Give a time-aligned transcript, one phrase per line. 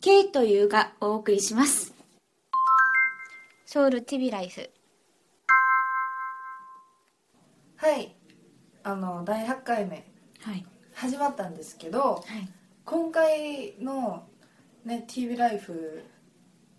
[0.00, 1.94] K というがお送りします。
[3.66, 4.70] ソウル TV ライフ。
[7.76, 8.14] はい。
[8.82, 10.06] あの第8回目
[10.40, 10.64] はい。
[10.92, 12.48] 始まったんですけどはい。
[12.84, 14.24] 今回の、
[14.84, 16.04] ね、TV ライフ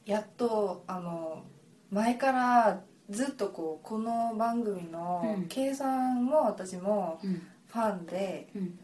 [0.05, 1.43] やっとあの
[1.89, 5.47] 前からずっとこうこの番組のうん。
[5.47, 7.41] 計算も私もうん。
[7.67, 8.79] ファンで、うん。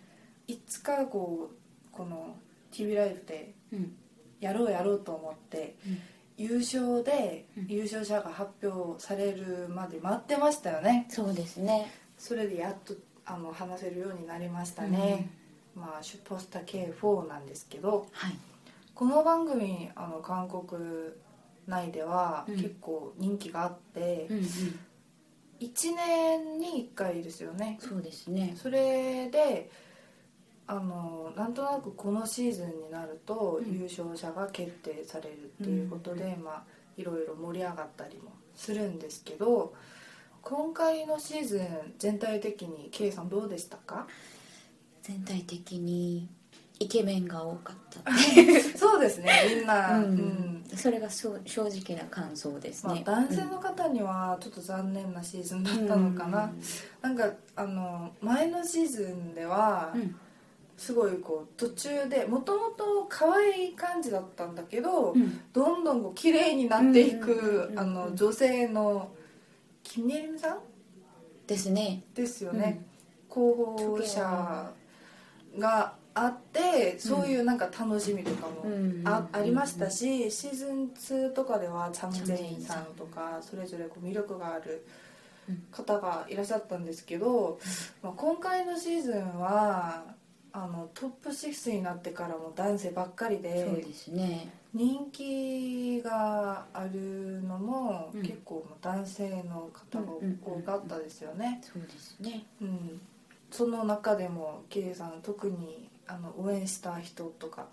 [0.47, 1.55] いつかこう
[1.91, 2.35] この
[2.71, 3.95] TV ライフでうん
[4.41, 5.99] やろうやろうと思って、うん。
[6.37, 7.67] 優勝でうん。
[7.67, 11.05] 優勝者が発表されるまで待ってましたよね。
[11.09, 11.89] そうですね。
[12.17, 15.29] それでやっとあの話せるようになりましたね、
[15.75, 18.37] まあシュポスタ K4 なんですけどはい。
[18.93, 20.81] この番組あの韓国
[21.67, 22.55] 内ではうん。
[22.55, 24.43] 結構人気があって、うんうん。
[25.59, 27.77] 1年に1回ですよね。
[27.79, 28.55] そうですね。
[28.57, 29.69] それで
[30.71, 33.73] あのなんとなくこのシーズンになるとうん。
[33.73, 36.63] 優勝者が決定されるっていうことで、まあ
[36.97, 39.73] いろいろ盛り上がったりもするんですけど
[40.41, 44.07] 今回のシーズン全体的に K さんどうでしたか？
[45.03, 46.29] 全体的に
[46.79, 48.11] イケメンが多かった
[48.77, 50.15] そうですねみんな、ううん。
[50.15, 56.51] んそれがそう正直な感想ですまあね、、男性の方にはちょっと残念なシーズンだったのかな、
[57.01, 60.15] なんかあの前のシーズンでは、うん
[60.81, 65.39] すごいこう途中でもともと可愛い感じだったんだけど、うん。
[65.53, 67.71] どんどんこう綺麗になっていく
[68.15, 69.11] 女性の
[69.83, 70.55] キム・ネリムさ？
[70.55, 70.59] ん
[71.45, 72.01] ですね。
[72.15, 72.83] ですよね、
[73.29, 74.71] 候補者
[75.59, 84.85] があってそういうなんか楽しみとかもうんあありましたしシーズン2とかではチャム・ジェインさんとかそれぞれこう魅力がある
[85.71, 87.59] 方がいらっしゃったんですけど、
[88.01, 90.03] まあ、今回のシーズンは
[90.53, 94.49] あのトップ6になってからも男性ばっかりそうでですね。
[94.73, 98.21] 人気があるのもうん。
[98.21, 100.11] 結構男性の方が
[100.43, 101.61] 多かったですよね。
[101.61, 102.45] そうですね。
[102.61, 103.01] うん、
[103.49, 107.67] その中でも K さん特にあの応援した人とか。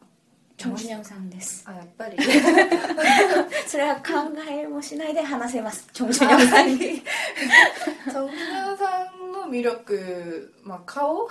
[0.56, 1.64] チョン・シニョンさんです。
[1.68, 2.16] あやっぱり。
[3.68, 4.02] それは考
[4.48, 5.88] えもしないで話せます。
[5.92, 6.78] チョン・シニョンさんに。
[6.78, 9.17] チョン・シナさん
[9.48, 11.28] の魅力、まあ、顔？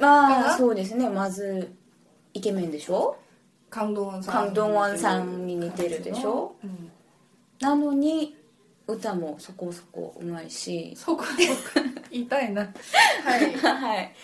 [0.00, 1.08] あ そうですね。
[1.08, 1.74] まず
[2.32, 3.16] イケメンでしょ？
[3.70, 6.54] カンドンさんカンドンさんに似てるでしょ？
[6.62, 6.90] うん、
[7.60, 8.36] なのに
[8.86, 10.94] 歌もそこそこうまいし。
[10.96, 11.36] そこそこ
[12.10, 12.62] 言いたいな。
[13.24, 13.52] はい。
[13.56, 14.14] はい。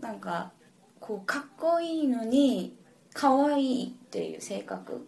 [0.00, 0.52] なんか
[1.00, 2.76] こうかっこいいのに
[3.12, 5.06] 可愛いっていう性格。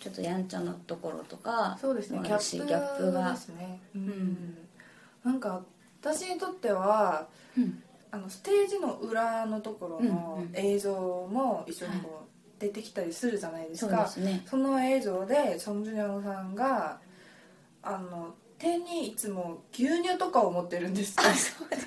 [0.00, 2.20] ちょっとやんちゃなところとかそうですね。
[2.22, 3.32] ギャップギャップが。
[3.32, 4.58] ですねうん、ん。
[5.24, 5.60] なんか
[6.00, 7.82] 私にとってはうん。
[8.10, 10.92] あのステージの裏のところの映像
[11.30, 14.42] も一緒にこう出てきたりするじゃないですそうか、ですね。
[14.46, 17.00] その映像でソン・ジュニョンさんが
[17.82, 21.24] あの手にいつも牛乳とかを持ってるんですよ。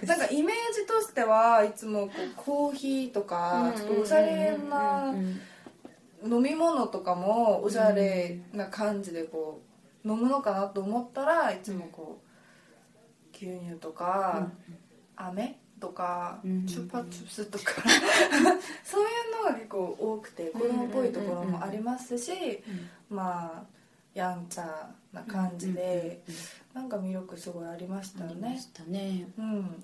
[0.07, 5.13] なんかイメージとしてはいつもこうコーヒーとかちょっとおしゃれな
[6.23, 9.61] 飲み物とかもおしゃれな感じでこ
[10.05, 12.30] う飲むのかなと思ったらいつもこう
[13.41, 14.47] 牛乳とか
[15.16, 16.66] 飴とかうん。
[16.66, 17.81] チュパチュプスとか。
[18.85, 22.32] そういうのが結構多くて子供っぽいところもありますし
[23.09, 23.64] まあ
[24.14, 26.22] やんちゃな感じで
[26.73, 28.61] なんか魅力すごいありましたよね。
[28.88, 29.28] ね。
[29.38, 29.84] うん、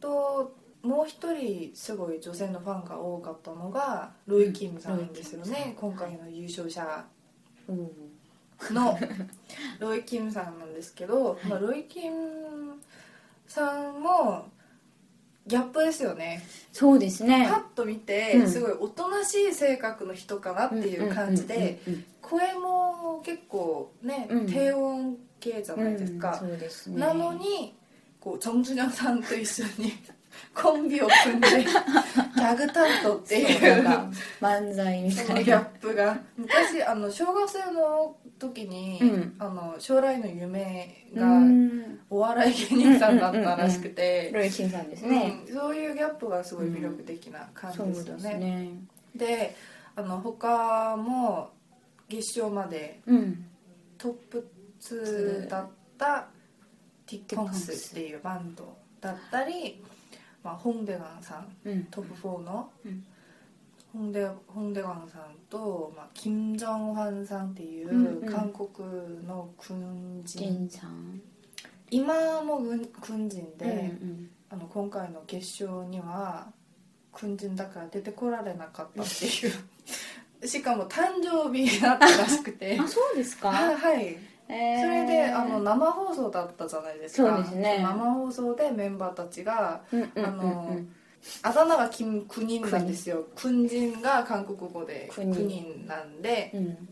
[0.00, 5.74] ともう一人すごい女性のファンが多かったのがロイ・キムさんですよね。
[5.78, 7.04] 今回の優勝者。
[8.70, 8.98] の
[9.78, 12.53] ロイ・キムさんなんですけど、まあ、ロイ・キム
[13.46, 14.48] さんも
[15.46, 16.42] ギャップですよね。
[16.72, 17.46] そうですね。
[17.50, 18.48] パッと見てうん。
[18.48, 24.46] すごいおとなしい性格の人かなっていう感じでうんうん声も結構ねうん。
[24.46, 26.98] 低音系じゃないですか、そうですね。
[26.98, 27.74] なのに
[28.18, 29.92] こうチョン・ジュニョンさんと一緒に
[30.54, 35.58] コンビを組んでキャャグ担当っていそううなんか漫才みたいな。
[35.58, 36.18] ップが。
[36.36, 39.34] 昔あの小学生の時に、うん。
[39.38, 41.98] あの将来の夢うがん。
[42.10, 45.54] お笑い芸人さんだったらしくて、ロイキンさんですね、うん。
[45.54, 48.22] そういうギャップがすごい魅力的な感じですよね。
[48.22, 48.70] ですね。
[49.16, 49.56] で
[49.96, 51.50] あの他も
[52.08, 53.46] 決勝までうん。
[53.96, 54.50] トップ
[54.82, 56.26] 2だった
[57.06, 59.82] ティッポンスっていうバンドだったり、
[60.44, 63.04] まあ、ホンデガンさんうんトップ4の、うん
[63.92, 68.68] ホンデホンデガンさんと、まあ、キム・ジョンファンさんっていう韓国
[69.24, 70.68] の軍ジ人、
[71.90, 76.46] 今も軍軍人で、うんあの今回の決勝には
[77.12, 84.16] 軍人だから出てこられなかったっていうしかも誕生日だったらしくてあそうですか、はいはい
[84.48, 84.80] えー。
[84.80, 87.36] それであの生放送だったじゃないですか。
[87.36, 87.78] そうですね。
[87.82, 90.78] 生放送でメンバーたちがうんうんあの
[91.42, 93.24] あだ名がキム・クニンなんですよ。
[93.34, 95.48] クンジンが韓国語でククニン。
[95.48, 96.88] ニンなんでうん。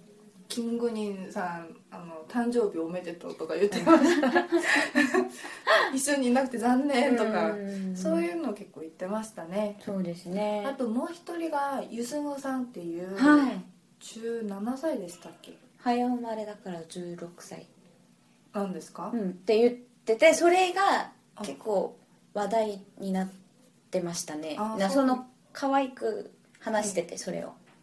[0.48, 4.28] キム・グニンさんあの誕生日おめでとうとか言ってました。
[5.94, 7.96] 一緒にいなくて残念とかうん。
[7.96, 9.78] そういうの結構言ってましたね。
[9.84, 10.64] そうですね。
[10.66, 13.62] あともう一人がユスムさんっていうはい。
[14.00, 15.52] 17歳でしたっけ？
[15.84, 17.66] 早生まれだから16歳、
[18.54, 19.10] なんですか？
[19.12, 19.74] うん、って言っ
[20.04, 21.42] ててそれがあ。
[21.44, 21.96] 結構
[22.34, 23.28] 話題になっ
[23.90, 24.56] てましたね。
[24.78, 25.06] なそう。
[25.06, 26.30] の可愛く
[26.60, 27.52] 話しててそれを。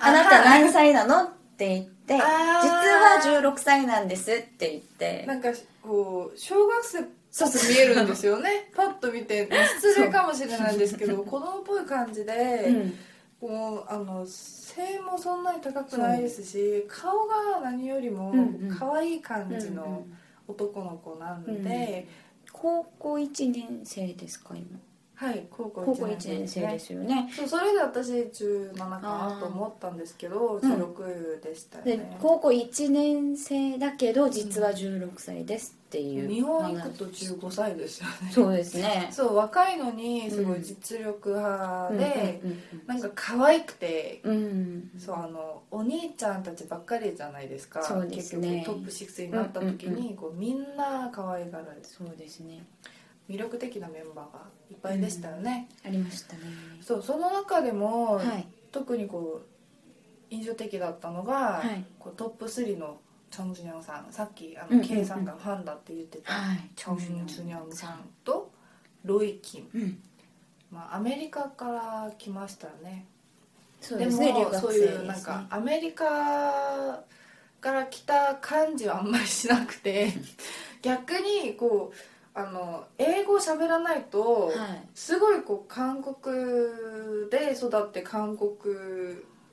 [0.00, 1.22] あなた何歳なの？
[1.24, 5.24] って言って実は16歳なんですって言って。
[5.26, 5.48] なんか
[5.82, 7.02] こう小学生っ
[7.40, 8.70] ぽく見えるんですよね。
[8.74, 9.48] パッと見て
[9.80, 12.32] 失礼かもしれないんですけど子供っぽい感じで、
[12.68, 12.98] うん
[13.40, 18.38] こうあの背もそんなに高くないですし顔が何よりもうん
[18.68, 18.76] うん。
[18.76, 20.18] 可愛い感じのうんうん
[20.48, 21.44] 男の子なん。
[21.62, 22.08] で、
[22.52, 24.80] 高校1年生ですか今。
[25.14, 27.28] はい高校高校1 1年生でですすよね。
[27.36, 30.72] そうそれで私17かなと思ったんですけどうん。
[30.72, 38.30] 16でしたよでね、高校1年生だけど実は16歳ですっていう日本行くと15歳ですよね。
[38.30, 39.08] そうですね。
[39.10, 47.82] そう若いのにすごい実力派で、うんなんか可愛くてうんそうあのお兄ちゃんたちばっかりじゃないですか。
[47.82, 48.58] そうですね。
[48.58, 51.88] 結局トップ6になった時に、こうみんな可愛がられて。
[51.88, 52.66] そうですね。
[53.30, 56.42] 魅力的なメンバーがいっぱいでしたよね、ありましたね。
[56.82, 58.46] そうその中でも、はい。
[58.72, 59.46] 特にこう
[60.28, 61.82] 印象的だったのが、はい。
[61.98, 64.88] こうトップ3のチョン・ジュニョンさんさっきあの、うんうんうん。
[64.88, 66.70] K さんがファンだって言ってた、はい。
[66.74, 67.12] チョン・ジュ
[67.44, 68.50] ニョンさんと
[69.04, 70.02] ロイ・キン、うん。
[70.70, 73.06] まあ、アメリカから来ましたよね。
[73.80, 77.04] そうですね留学そういうなんかアメリカ
[77.60, 80.12] から来た感じはあんまりしなくて
[80.82, 84.88] 逆にこうあの英語喋らないと、はい。
[84.94, 86.36] すごいこう韓国
[87.30, 88.54] で育って韓国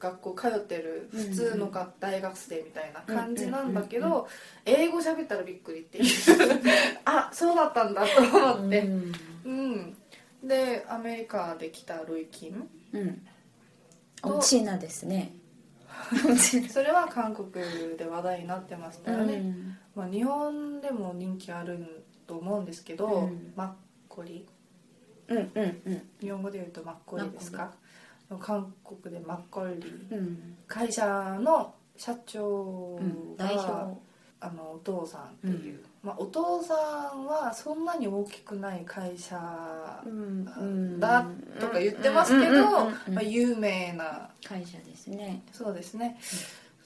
[0.05, 4.27] 学校通ってる普通のが大学生みたいな感じなんだけど
[4.65, 6.05] 英語喋ったらびっくりっていう。
[7.05, 8.79] あそうだったんだと思って。
[8.81, 9.13] うん
[9.45, 9.49] う
[10.45, 10.47] ん。
[10.47, 12.69] でアメリカで来たロイ・キン。
[12.93, 14.41] うん。
[14.41, 15.35] チナですね。
[16.69, 17.51] それは韓国
[17.97, 19.77] で話題になってましたよね、うん。
[19.95, 23.53] まあ、日本でも人気あると思うんですけど、うん。
[23.55, 23.69] マッ
[24.07, 24.47] コリ。
[25.27, 26.09] うんうんうん。
[26.19, 27.73] 日本語で言うとマッコリですか？
[28.39, 29.73] 韓国でマッコリ。
[30.11, 30.57] うん。
[30.67, 33.35] 会社の社長うん。
[33.35, 34.05] が、代表。
[34.41, 36.75] あのお父さんっていう、まあ、お父さ
[37.15, 39.39] んはそんなに大きくない会社
[40.05, 40.99] うん。
[40.99, 41.25] だ
[41.59, 44.29] とか言ってますけど、まあ、有名な。
[44.43, 45.41] 会社ですね。
[45.51, 46.17] そうですね、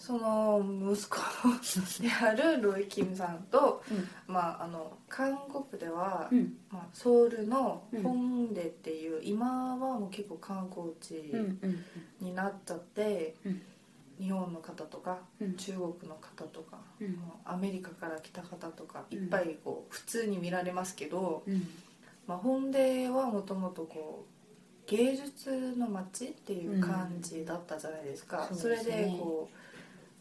[0.09, 3.83] その息子であるロイ・キムさんと、
[4.25, 6.57] まあ、あの韓国では、うん。
[6.71, 11.85] まあ、ソウルのうんホンデっていう、今はもう結構観光地うんうん
[12.19, 13.61] になっちゃって、うん。
[14.19, 15.53] 日本の方とか、うん。
[15.57, 16.79] 中国の方とか、
[17.45, 19.25] アメリカから来た方とかいうん。
[19.27, 21.67] っぱいこう普通に見られますけど、うん。
[22.25, 28.57] まあ、ホンデはもともとこう芸術の街っていう感じだったじゃないですか、うん。
[28.57, 28.75] そすね。
[28.83, 29.68] でこう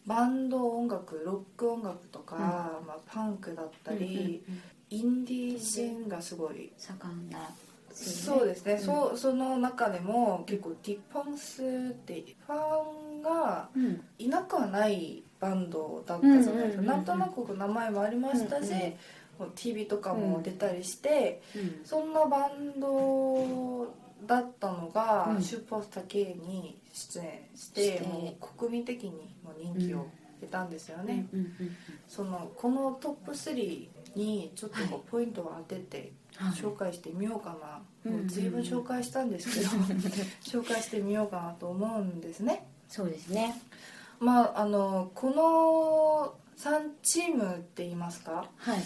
[0.09, 2.35] バンド音楽ロック音楽とか、
[2.81, 2.87] うん。
[2.87, 4.43] まあ、パンクだったり、
[4.91, 7.39] インディーシーンがすごい盛んな
[7.93, 8.81] そうですね、うん。
[8.81, 11.67] そうその中でも結構ディポンスっ
[12.05, 12.57] てファ
[13.19, 14.01] ンがうん。
[14.19, 18.95] いなくはないバンドだったじゃないですか、なんとなく名前もありましたし、うん
[19.55, 21.81] TV とかも出たりして、うん。
[21.85, 23.87] そんなバンド
[24.27, 25.43] だったのが、うん。
[25.43, 29.11] シューパースター K に出演してもう国民的に
[29.45, 30.07] も人気を
[30.51, 31.77] たんですよね、うんうん
[32.07, 36.53] そのこのトップ3にちょっとこうポイントを当ててはい。
[36.53, 39.71] 紹介してみようかな、うんもう随分紹介したんですけど
[40.43, 42.67] 紹介してみようかなと思うんですね。
[42.89, 43.61] そうですね。
[44.21, 48.49] まああのこの3チームって言いますか？
[48.57, 48.79] はい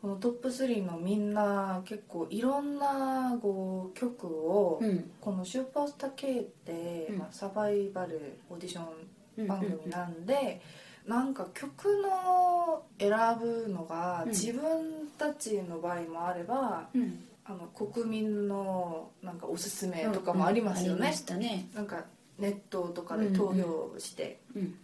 [0.00, 5.10] このトップ3のみんな結構いろんなこう曲を、うん。
[5.20, 7.18] この「スーパースター K」って、うん。
[7.18, 10.60] まあ、サバイバルオーディション番組ななんで、
[11.06, 14.28] なんか曲の選ぶのがうん。
[14.30, 17.24] 自分たちの場合もあれば、うん。
[17.44, 21.14] あの国民のなんかおすすめとかもありますよね。
[21.36, 21.68] ね。
[21.74, 22.04] なんか
[22.38, 24.74] ネットとかで投票して、うん。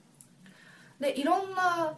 [1.00, 1.94] でいろんな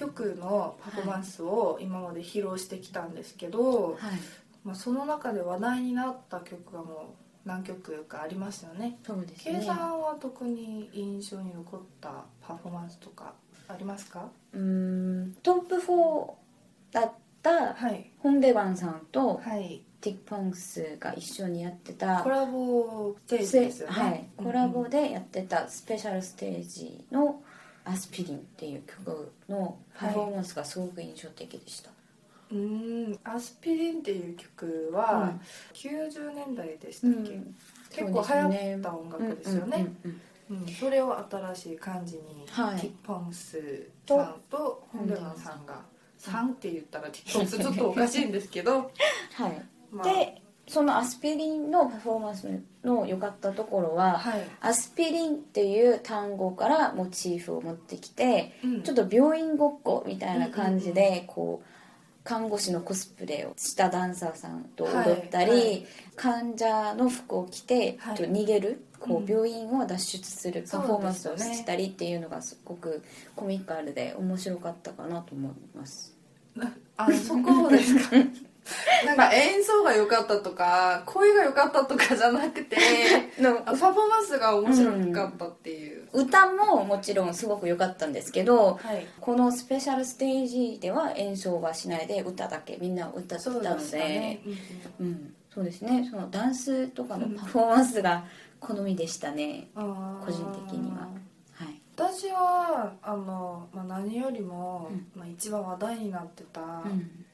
[0.00, 3.96] 曲のパフォーマンスを今まで披露してきたんですけど、はい。
[4.64, 7.14] まあ、その中で話題になった曲がも
[7.44, 8.98] う何曲かありますよね。
[9.06, 13.32] そうです計ね算は特に印象に残ったパフォーマンスとか
[13.68, 14.28] ありますか？
[14.52, 14.60] うー
[15.28, 15.36] ん。
[15.42, 16.30] トップ4
[16.92, 18.10] だったはい。
[18.18, 19.82] ホンデバンさんとはい。
[20.02, 23.92] ティック・ポンスが一緒にやってたコラボステージですよね。
[23.94, 27.42] はい、コラボでやってたスペシャルステージの
[27.84, 31.90] 「アスピリン」っていう曲のパフォーマンスがすごく印象的でした、
[32.50, 32.58] うー
[33.14, 35.34] ん「アスピリン」っていう曲は
[35.72, 37.40] 90年代でしたっけ、
[37.90, 39.76] 結構流行った音楽ですよね。
[40.04, 40.20] うんうんうんうん
[40.80, 42.80] それを新しい感じに、はい。
[42.80, 45.80] ティッポンスさんとホンデランさんが
[46.18, 48.90] 「さん」って言ったらティッポンスちょっとおかしいんですけど、
[49.34, 49.62] はい。
[49.92, 50.39] まあ、で
[50.70, 52.48] そのアスピリンのパフォーマンス
[52.84, 58.82] の良かったところは、はい、アスピリンっていう単語からモチーフを持ってきて、うん。
[58.84, 61.66] ちょっと病院ごっこみたいな感じで、こう
[62.22, 65.58] 看護師のコスプレをしたダンサーさんと踊ったり、はい。
[65.58, 65.86] はい。
[66.14, 73.02] 患者の服を着て、と逃げるこう病院を脱出するパフォーマンスをしたりっていうのがすごく
[73.34, 76.16] コミカルで面白かったかなと思います。
[76.96, 78.16] あそこですか？
[79.04, 82.76] なんか演奏が良かったとか声が良かったとかじゃなくて
[83.40, 89.06] のパフォーマンスが面白かったっていう、歌ももちろんすごく良かったんですけど、はい。
[89.20, 94.40] このスペシャルステージでは演奏はしないで歌だけみんな歌ってたそうのででしたね、
[94.98, 96.06] うんうん、そうですね。
[96.10, 98.24] そのダンスとかのパフォーマンスが
[98.60, 100.24] 好みでしたね、あー。
[100.24, 101.08] 個人的には。
[101.52, 101.80] はい。
[101.96, 105.06] 私はあの、まあ、何よりも、うん。
[105.14, 107.24] まあ、一番話題になってたうん「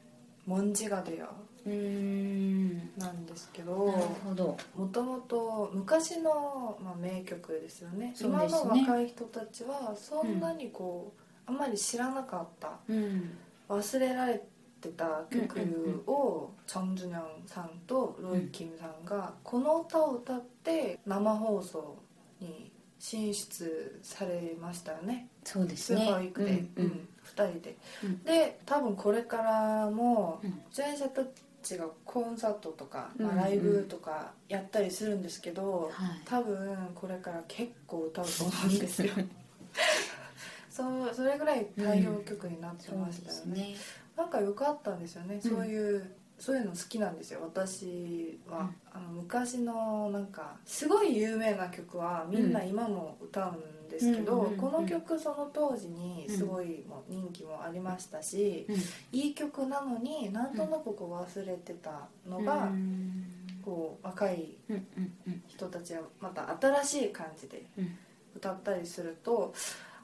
[0.47, 4.57] モンジガデアうーん」なんですけなるどほど。
[4.77, 8.07] もともと昔の、まあ、名曲ですよね。
[8.09, 8.15] ね。
[8.49, 13.31] の若い人たちはそんなにこう、あんまり知らなかったうん。
[13.69, 14.43] 忘れられ
[14.81, 21.97] てた曲うんうんをチョン・ジュニョンさんとロイ・キムさんがこの歌を歌って生放送
[22.41, 25.29] に進出されましたよね。
[25.45, 26.85] そうですスーねパーウィークで、うんうん。
[26.85, 28.23] うん2人で、うん。
[28.25, 30.61] で多分これからもうん。
[30.73, 31.23] 出演者た
[31.63, 33.43] ちがコンサートとか、まあうんうん。
[33.43, 36.21] ライブとかやったりするんですけど、はい。
[36.25, 39.13] 多分これから結構歌うと思うんですよ。
[40.71, 43.77] そうそれぐらい代表曲になってましたよね,、ですね。
[44.15, 45.41] なんか良かったんですよね、うん。
[45.41, 47.41] そういうそういうの好きなんですよ。
[47.43, 54.59] 私は、あの昔のなんかすごい有名な曲はみんな今も歌うんですけど、うんうんうんうん。
[54.59, 58.77] この曲その当時にすごいもう人気もありましたし、うん。
[59.19, 63.25] いい曲なのになんとなくこう忘れてたのが、うん。
[63.65, 65.43] こう若いうんうんうん。
[65.49, 67.97] 人たちはまた新しい感じでうん。
[68.37, 69.55] 歌ったりすると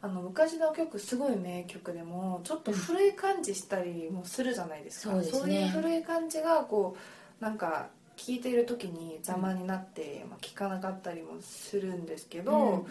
[0.02, 5.66] あの昔の曲すごい名曲でもちょっと古い感じしたりもするじゃないですか、そうですね。
[5.66, 6.96] いう古い感じがこ
[7.40, 12.84] うなんか聴いている時に邪魔になって、まあ、聴かなかったりもするんですけど、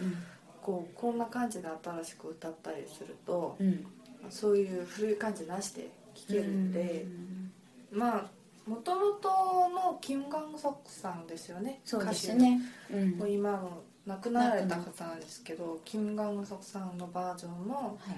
[0.61, 3.67] こうこんな感じで新しく歌ったりするとうん。
[3.67, 3.87] うん
[4.29, 7.51] そういう古い感じなしで聴けるんで、うん
[7.91, 8.25] まあ
[8.69, 9.27] もともと
[9.69, 11.81] のキム・ガンソクさんですよね。
[11.83, 13.09] そうです歌手ねうん。
[13.17, 18.17] もう今の亡くなられた方なんですけどキム・ガンソクさんのバージョンもはい。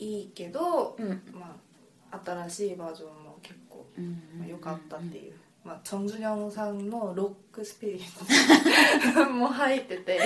[0.00, 1.22] いいけど、うん。
[1.32, 1.56] ま
[2.12, 4.22] あ、新しいバージョンも結構うん。
[4.38, 10.20] まあ良かったっていう、まあ、チョン・ジュニョンさんのロックスピリットも入ってて。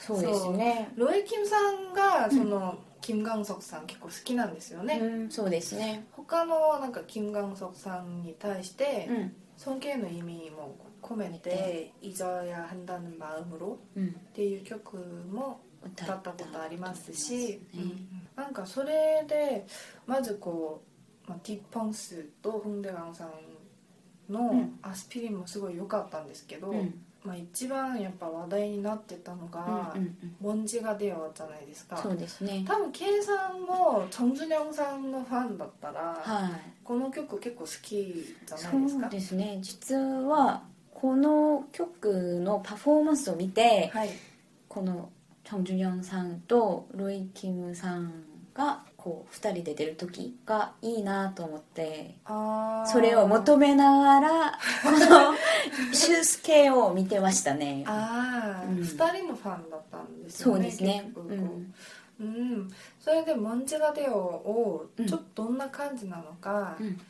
[0.00, 0.90] そうですね。
[0.96, 6.06] ロイ・キムさんがその、キム・ガンソクさん結構好きなんですよね、うんそうですね。
[6.10, 19.65] 他のなんかキム・ガンソクさんに対してうん尊敬の意味も込めて「잊어야한다는마음으로」うんっていう曲も歌ったことありますし、歌ってますねなんかそれで
[20.05, 20.81] まずこ
[21.27, 23.31] う、まあ、ティッポンスとホンデガンさん
[24.31, 31.96] のアスピリンもすごい良かったんですけど、うん まあ、一番やっぱ話題になってたのがうんうん「モンジが出よう」じゃないですか。
[31.96, 32.64] そうですね。
[32.66, 36.50] 多分 K さんもチョン・ジュニョンさんのファンだったら、はい。
[36.84, 39.06] この曲結構好きじゃそないですか？
[39.06, 39.58] うですね。
[39.60, 40.62] 実は
[40.94, 44.10] この曲のパフォーマンスを見てはい。
[44.68, 45.10] この
[45.44, 52.16] チョン・ジュニョンさんとロイ・キムさんがこう2人で出る時がいいなと思って
[52.90, 54.98] それを求めながらこの
[55.94, 57.84] シュースケを見てましたね。
[57.86, 58.78] ああ、うん。
[58.78, 61.12] 2人のファンだったんですよねそうですね。
[61.14, 61.74] うん。
[62.18, 65.06] うん、それで「モンジがデオ」をうん。
[65.06, 67.00] ちょっとどんな感じなのかうん。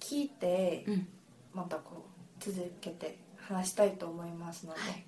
[0.00, 1.08] 聞いて、うん。
[1.52, 2.06] またこ
[2.40, 5.04] う続けて話したいと思いますので、はい。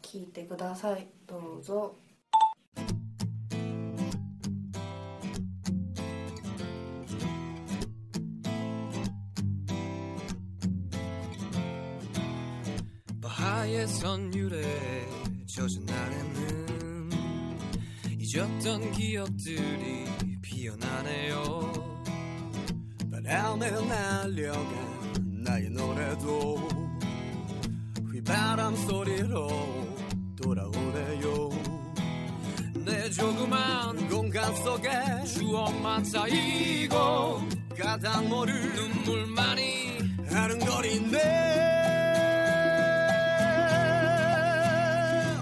[0.00, 1.06] 聞いてください。
[1.26, 1.96] どうぞ
[13.72, 15.08] 「바하의 선율에
[15.46, 17.10] 젖은 아래는
[18.18, 20.04] 잊었던 기억들이
[20.42, 22.04] 피어나네요.
[23.10, 26.68] 바람에 날려간 나의 노래도
[28.12, 29.48] 휘바람 소리로
[30.42, 31.48] 돌아오네요.
[32.84, 36.96] 내 조그만 공간 속에 추억만 쌓이고
[37.78, 39.98] 가닥 모를 눈물만이
[40.30, 41.81] 아른거리네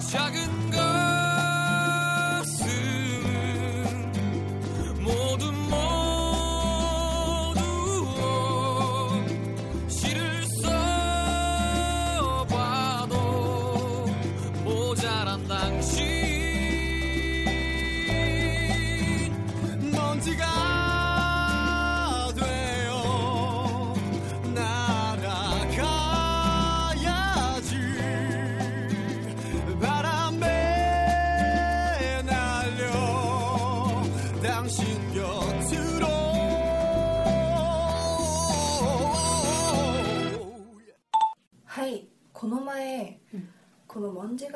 [0.09, 0.58] 작은 것은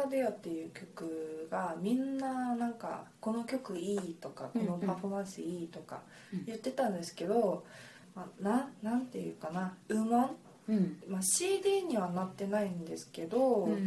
[0.04, 6.02] がデオ」っていう曲がみんななんかこの曲いいとかこのパフォーマンスいいとか
[6.32, 6.44] うん。
[6.44, 7.64] 言ってたんですけど、
[8.14, 10.36] まあ、ななんていうかな「うもん」
[10.68, 11.02] うん。
[11.08, 13.86] まあ、CD にはなってないんですけど、うん。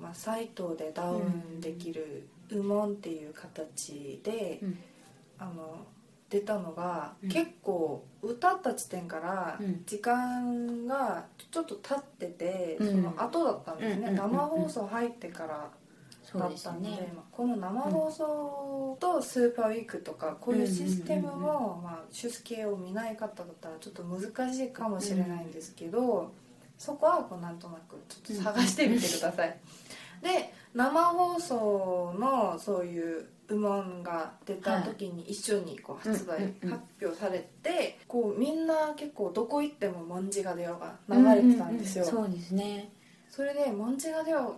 [0.00, 4.78] まあ、サイトでダウンできる「うもん」っていう形で、うん。
[5.38, 5.86] あの
[6.30, 7.28] 出たのが、うん。
[7.28, 9.82] 結構歌った地点からうん。
[9.84, 12.88] 時間がちょっと経ってて、うん。
[12.88, 15.70] その後だったんですね、うんうんうんうん生放送入ってから
[16.22, 17.12] そうですだったんでね。
[17.14, 26.32] まあこの生放送とスーパーウィークとかこういうシステムうんうんうんも、まあ、出系を見ない方だったらちょっと難しいかもしれないんですけど、
[26.78, 29.58] そこはこうなんとなくちょっと探してみてください。
[30.22, 42.04] で生放送のそういう「うもん」が出た時に一緒にこう発売、発表されてこうみんな結構どこ行っても「もんじが出よ」が流れてたんですよ。
[42.04, 42.92] うううそうですね。
[43.28, 44.56] それで「モンジがデオ」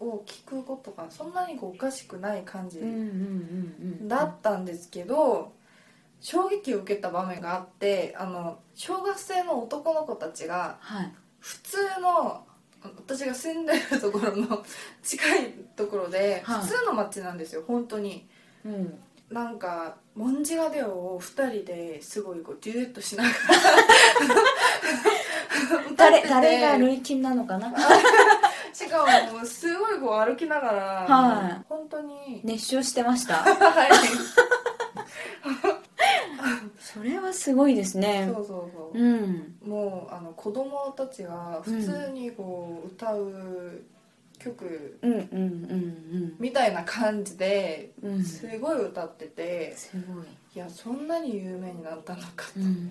[0.00, 2.80] を聞くことがそんなにこうおかしくない感じ
[4.06, 5.52] だったんですけど
[6.20, 11.14] 衝撃を受けた場面があってあの小学生の男の子たちがはい。
[11.40, 12.44] 普通の
[12.82, 14.64] 私が住んでるところの
[15.02, 16.60] 近いところではい。
[16.62, 18.26] 普通の街なんですよ本当に。
[18.64, 18.98] うん。
[19.30, 23.34] なんか「モンジがデオ」を2人ですごいこうデュエットしながら
[25.96, 26.28] 誰歌ってて。
[26.28, 27.72] 誰がルイキンなのかな？
[28.72, 31.64] しかもすごいこう歩きながら、はい。
[31.68, 33.34] 本当に、熱唱してました。
[33.42, 33.90] はい
[36.98, 38.28] それはすごいですね。
[38.34, 39.54] そうそうそう、うん。
[39.64, 43.82] もうあの子供たちが普通にこう歌う
[44.38, 45.24] 曲うんうんう
[45.76, 48.14] んみたいな感じでうん。
[48.14, 50.24] うんすごい歌ってて、すごい。
[50.56, 52.60] いやそんなに有名になったのかと。
[52.60, 52.90] うん。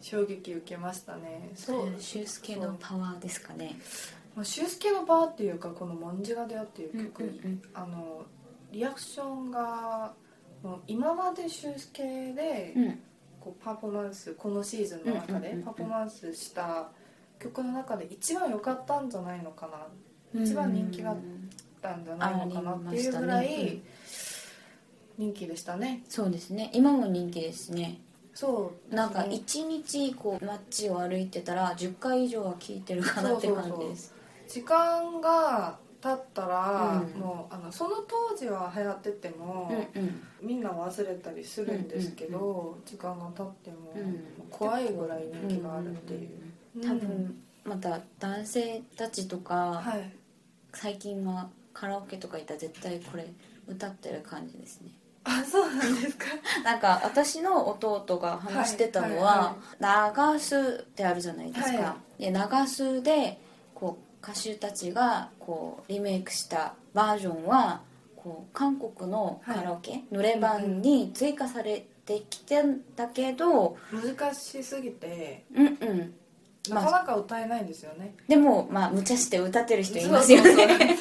[0.00, 1.50] 衝撃受けましたね。
[1.56, 1.92] そう。
[1.98, 3.80] シュースケのパワーですかね。
[4.36, 7.62] まあシュースケのバーっていうかこの「モンジガデオ」っていう曲、うんうんうん。
[7.74, 8.24] あの
[8.70, 10.14] リアクションが
[10.62, 13.00] もう今までシュースケでうん
[13.48, 16.90] こうパフォーマンスこのシーズンの中でパフォーマンスした
[17.38, 19.68] 曲の中で一番良かったんじゃないのか
[20.34, 20.42] な。
[20.42, 21.16] 一番人気があっ
[21.80, 23.80] たんじゃないのかなっていうぐらい
[25.16, 26.02] 人気でしたね。
[26.08, 26.70] そうですね。
[26.74, 28.00] 今も人気ですね。
[28.34, 34.14] そうなんか一日こう街を歩いてたら10回以上は聴いてるかなって感じです。
[34.46, 37.20] 時間が経ったら、うん。
[37.20, 40.22] もうあのその当時は流行ってても、うんうん。
[40.40, 44.24] みんな忘れたりするんですけど、うん時間が経っても、うん。
[44.50, 46.26] 怖いぐらい人気があるってい
[46.74, 50.10] う、んんん多分また男性たちとか、はい。
[50.72, 53.26] 最近はカラオケとか行ったら絶対これ
[53.66, 54.90] 歌ってる感じですね。
[55.24, 56.26] あそうなんですか？
[56.64, 63.38] なんか私の弟が話してたのは、流すってあるじゃないですか、はで流すで
[64.22, 67.80] 歌手たちがこうリメイクしたバージョンは
[68.16, 76.14] こう韓国のカラオケ、濡れ版に追加されてきてんだけど難しすぎてうんうん。
[76.68, 80.98] なかなか歌えないんですよね、でもまあ無茶して歌ってる人いますよね。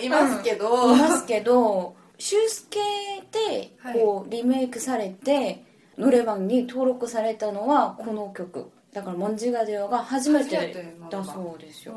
[0.00, 2.78] い いますけど、いますけど修介
[3.30, 5.62] でこうリメイクされて
[5.98, 8.70] ノレ版に登録されたのはこの曲。
[8.92, 10.74] だから「モンジガデオ」が初めて
[11.10, 11.94] だだそうですよ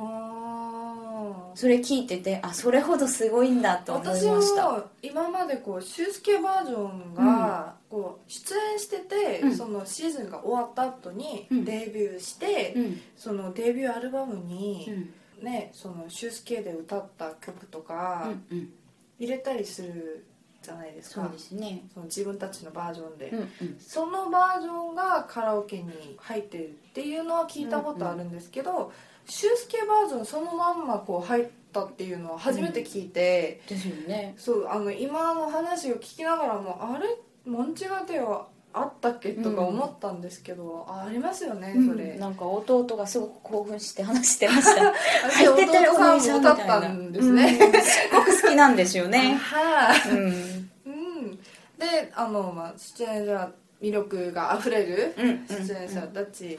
[1.55, 4.71] それ聞いててあそれほどすごいんだと思いま私した。
[4.71, 9.55] も今までこうシュウスケバージョンがこう出演してて、うん。
[9.55, 11.65] そのシーズンが終わった後にうん。
[11.65, 13.01] デビューして、うん。
[13.15, 15.45] そのデビューアルバムうに、ん。
[15.45, 18.73] ねそのシュウスケで歌った曲とかうんうん。
[19.19, 20.25] 入れたりする
[20.61, 21.83] じゃないですか、そうですね。
[21.93, 23.49] その自分たちのバージョンで、うんうん。
[23.79, 28.91] そのバージョンがカラオケに入ってるっていうのは聞いたことあるんですけど、シュウ
[29.27, 34.35] スケバージョンそのまんまこう入ったっていうのは初めて聞いて、ですよね。
[34.37, 37.07] そうあの今の話を聞きながらもあれ？
[37.45, 39.31] モンチガテはあったっけ？
[39.33, 44.93] とか思ったんですけど、あありますよねそれ、なんか弟がすごく興奮して話してました。
[45.23, 47.81] 私入っててる弟さんお姉さんも歌ったみたいなんですね、うん。
[47.81, 49.35] すごく好きなんですよね。
[49.35, 50.69] はい、うん。
[50.85, 51.35] うん、
[51.77, 55.29] であの、まあ、出演者魅力があふれるうん。
[55.29, 55.47] うん。
[55.47, 56.57] 出演者たち、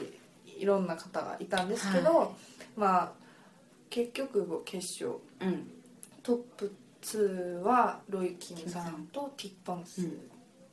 [0.57, 2.29] いろんな方がいたんですけど、は
[2.75, 3.11] まあ
[3.89, 5.19] 結局決勝。
[5.39, 5.71] うん。
[6.23, 10.19] トップ2はロイ・キムさんとティッポンスうん。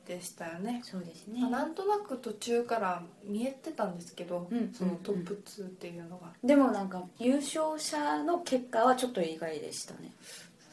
[0.05, 1.39] でしたよね、そうですね。
[1.39, 4.73] まあ、なんとなく途中から見えてたんですけど、うん。
[4.73, 10.11] そのトップ2っていうのが、でもなんか優勝者の結果はちょっと意外でしたね。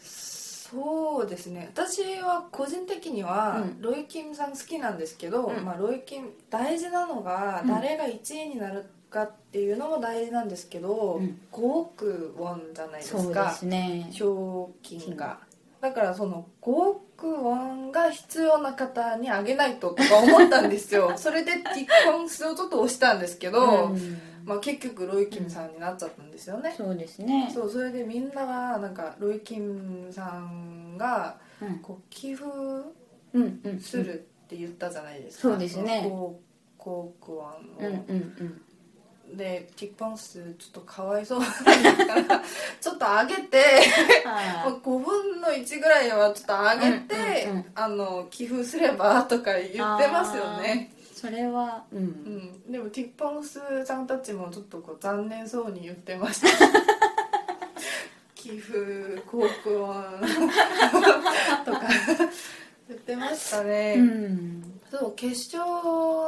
[0.02, 1.70] そうですね。
[1.72, 3.80] 私は個人的にはうん。
[3.80, 5.64] ロイ・キムさん好きなんですけど、うん。
[5.64, 7.68] まあ、ロイ・キム大事なのがうん。
[7.68, 11.40] 誰が1位になるかっていうのも大事なんですけど、うん。
[11.52, 14.08] 5億ウォンじゃないですそうね。
[14.12, 15.40] 賞金が。
[15.80, 21.12] だからその5億ウォンが必要な方にあげないととか思ったんですよ。
[21.18, 24.20] それでティッコンスをちょっと押したんですけど、うん。
[24.44, 27.50] まあ、結局ロイ・キムさんになっちゃったんですよね、そうですね。
[27.52, 31.78] そうそれでみんながなんかロイ・キムさんがうん。
[31.80, 32.44] こう寄付
[33.32, 34.16] うんうんするっ
[34.48, 36.06] て言ったじゃないですか、そうですね。
[36.08, 36.42] こう
[36.78, 38.62] 航空湾うんうんを、うん
[39.36, 42.42] でティッポンスちょっとかわいそうだから
[42.80, 43.58] ちょっと上げて
[44.24, 47.72] は5分の1ぐらいはちょっと上げて、うんうんうん。
[47.74, 52.04] あの寄付すればとか言ってますよね、いそれはううん。
[52.04, 56.48] ん、でもティッポンスさんたちもちょっとこう残念そうに言ってました。
[58.34, 60.20] 寄付航空湾
[61.64, 61.80] とか
[62.88, 64.80] 言ってましたね、うん。
[64.90, 65.62] そう決勝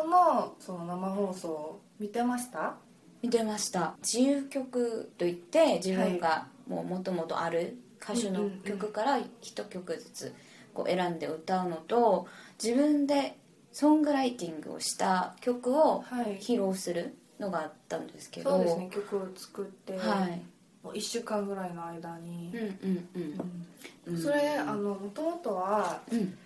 [0.08, 2.74] のその生放送見てました？
[3.22, 3.94] 見てました。
[4.02, 10.34] 自由曲といって自分がもともとある歌手の曲から一曲ずつ
[10.74, 12.26] こう選んで歌うのと
[12.62, 13.38] 自分で
[13.70, 16.38] ソングライティングをした曲をはい。
[16.38, 18.50] 披露するのがあったんですけど。
[18.50, 18.90] そうですね。
[18.92, 20.42] 曲を作って、はい。
[20.82, 22.52] もう1週間ぐらいの間に。
[22.52, 24.14] うん、うんうん。
[24.14, 24.20] うん。
[24.20, 26.36] それあのもともとはうん。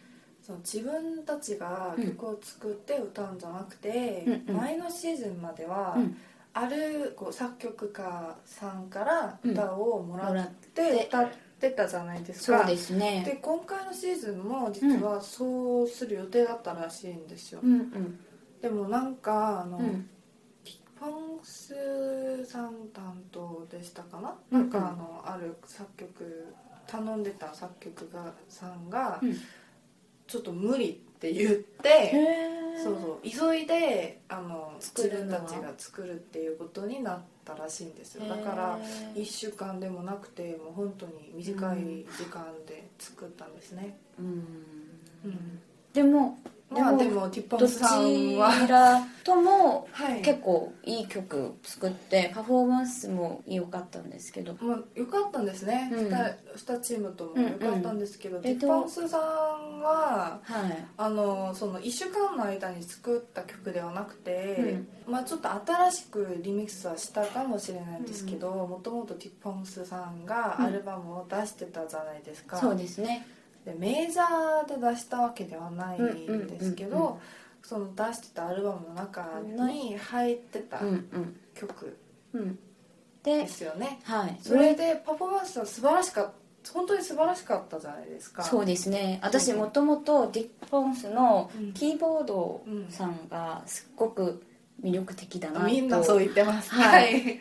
[0.42, 4.56] その自分たちが曲を作って歌うんじゃなくて、うんうん。
[4.56, 6.16] 前のシーズンまでは、うん
[6.58, 11.06] あるこう作曲家さんから歌をもらってて。
[11.08, 18.20] 歌ってたじゃないですか、そうですでね今回のシーズンも実はそうする予定だったらしいんですよ、うんうん。
[18.60, 20.08] でもなんかあの、うん。
[20.98, 26.54] ファンスさん担当でしたかな、うんなんかあのある作曲
[26.86, 29.36] 頼んでた作曲家さんが、うん。
[30.26, 38.28] ちょっと無理って言って、へえそうそう急いであの自分たちが作るっていうことになったらしいんですよ。
[38.28, 38.78] だから
[39.14, 44.26] 1週間でもなくてもう本当に短い時間で作ったんですね、うん。
[45.24, 45.60] うん。
[45.92, 50.20] でもまあでもティッポどンさんちはらともはい。
[50.20, 54.56] 結構いい曲作ってパフォーマンスも良かったんですけど。
[54.60, 56.06] まあ、よかったんですね、うん。
[56.08, 60.86] 2, チームともよかったんですけど、んティッポンスさんははい。
[60.96, 73.26] あのその1週間の間に作った曲ではなくて、まあ、ちょっと新しくリミックスはしたかもしれないんですけどもともとティッポンスさんがアルバムを出してたじゃないですか、そうですね
[73.66, 77.20] でメジャーで出したわけではないんですけど、
[77.62, 80.80] その出してたアルバムの中に入ってた
[81.54, 81.98] 曲
[82.32, 82.58] うん。
[83.24, 83.98] でですよね。
[84.04, 84.38] はい。
[84.40, 88.44] それでパフォーマンスは素晴らしかった本当に素晴らしかったじゃないですか。
[88.44, 89.18] そうですね。
[89.22, 91.72] 私もともとディッポンスのうん。
[91.72, 94.44] キーボードさんがすっごく
[94.80, 96.70] 魅力的だなとみんなそう言ってます。
[96.72, 97.40] はい。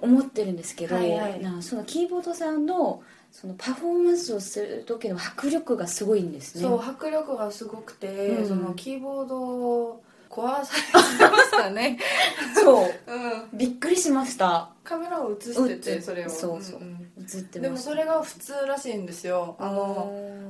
[0.00, 1.40] 思ってるんですけど、はいはい。
[1.40, 6.62] なそのキーボードさんのそのパフォーマンスをする時の迫力がすごいんですね。
[6.62, 8.48] そう迫力がすごくて、うん。
[8.48, 11.98] そのキーボードを壊されてましたね。
[12.54, 12.90] そう。
[13.06, 13.58] うん。
[13.58, 14.70] びっくりしました。
[14.84, 16.28] カメラを映してててそれを。
[16.28, 16.80] そうそう。
[16.80, 17.12] んん。
[17.18, 17.60] 映ってました。
[17.60, 19.56] でもそれが普通らしいんですよ。
[19.58, 19.84] あのの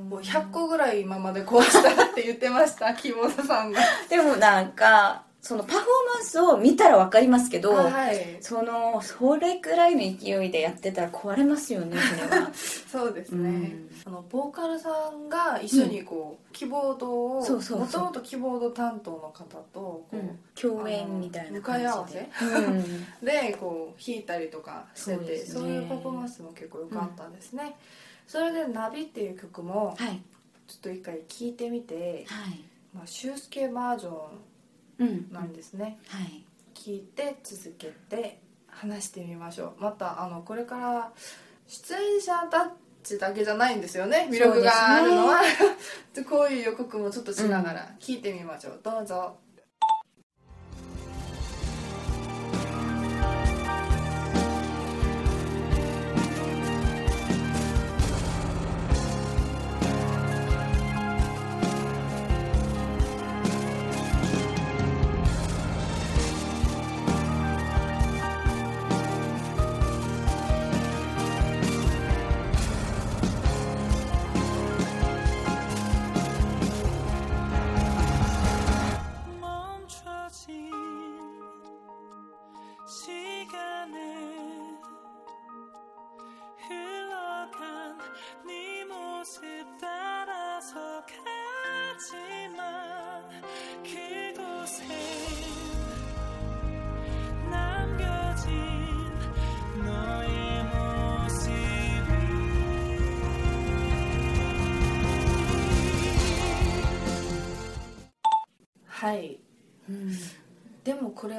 [0.09, 3.81] もう100個ぐらい今まで壊したって言ってましたキーボードさんが。
[4.09, 5.85] でもなんかそのパフォー
[6.17, 12.51] マンスを見たら分かりますけど、はいそのそれくらいの勢いでやってたら壊れますよねそれは。
[12.53, 13.89] そうですね、うん。
[14.05, 17.79] あのボーカルさんが一緒にこう、キーボードをそうそうそう。
[17.79, 22.29] もともとキーボード担当の方とこう、共演みたいな向かい合わせ。
[22.45, 22.83] うん。
[23.25, 25.37] でこう弾いたりとかしててね。
[25.39, 27.75] そういうパフォーマンスも結構良かったですね、
[28.27, 30.21] それで「ナビ」っていう曲もはい。
[30.67, 32.63] ちょっと一回聴いてみて、はい。
[32.93, 34.50] まあ、シュースケバージョうんン
[35.31, 36.43] なんですね、はい。
[36.73, 39.81] 聞いて続けて話してみましょう。
[39.81, 41.11] またあのこれから
[41.67, 42.71] 出演者た
[43.03, 44.27] ちだけじゃないんですよね。
[44.29, 45.41] 魅力があるのは、
[46.29, 49.37] こういう予告もちょっとしながら聞いてみましょう、どうぞ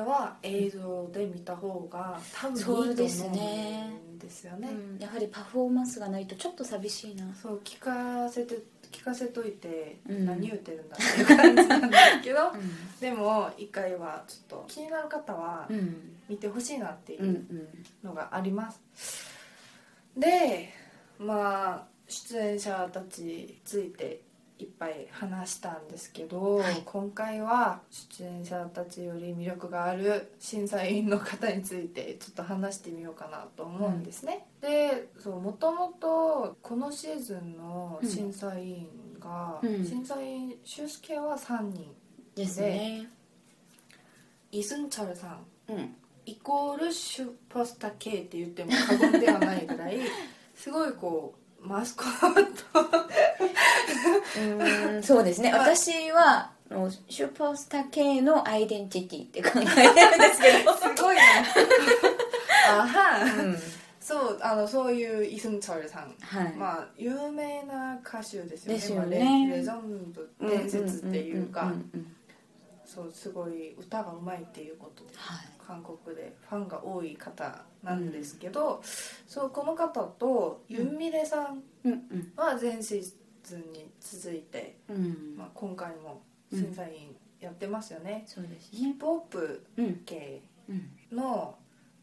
[0.03, 3.25] は映像で見た方が多分いいと思うんです
[4.47, 4.71] よね。
[4.95, 4.99] うん。
[4.99, 7.25] やはりパフォーマンスがないとちょっと寂しいな。
[7.35, 8.59] そう聞かせて
[8.91, 10.27] 聞かせといてうん。
[10.27, 12.53] 何言ってるんだっていう感じなんですけど、
[13.01, 15.77] でも一回はちょっと気になる方はうん。
[15.77, 17.69] うん見てほしいなっていうんううん
[18.03, 18.81] のがあります、
[20.17, 20.73] で
[21.19, 24.23] まあ出演者たちについて
[24.63, 26.83] いっぱい話したんですけど、はい。
[26.85, 38.87] 今回は出演者たちより魅力がある審査員の方についてちょっと話してみようかなと思うんですね、でそうもともとこのシーズンの審査員
[39.19, 39.85] が、うん。
[39.85, 41.95] 審査員修介は3人
[42.37, 43.09] ですね。
[44.53, 45.73] イスンチャルさん。
[45.73, 45.97] うん。
[46.25, 49.99] イコールシューパースター K って言っても過言ではないぐらい
[50.55, 52.81] すごいこうマスコット。
[54.41, 55.53] うんそうですね。
[55.53, 59.75] 私はあのシューパースター系のアイデンティティって考えてるんで
[60.35, 60.75] すけど。
[60.77, 61.23] すごいな。
[62.83, 63.43] あは。
[63.43, 63.57] うん
[64.01, 66.15] そうあのそういうイスンチャルさん。
[66.21, 66.53] はい。
[66.55, 68.75] まあ有名な歌手ですよね。
[68.75, 69.19] ですよね。
[69.19, 71.73] まあレレジェンド伝説っていうか。
[72.85, 75.11] そうすごい歌がうまいっていうことで。
[75.17, 78.83] はい韓国でファンが多い方なんですけど、
[79.27, 82.33] そうこの方とユンミレさんうんうん。
[82.37, 85.35] は前シーズンに続いて、うん。
[85.37, 86.23] まあ、今回も
[86.53, 88.79] 審査員やってますよね、そうですね。
[88.79, 91.17] ヒップホップうん系うん。
[91.17, 91.57] の